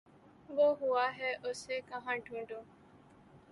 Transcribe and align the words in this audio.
وہ 0.49 0.73
ہوا 0.81 1.05
ہے 1.17 1.33
اسے 1.43 1.79
کہاں 1.89 2.15
ڈھونڈوں 2.25 2.61